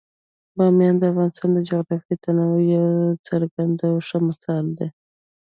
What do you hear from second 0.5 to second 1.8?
بامیان د افغانستان د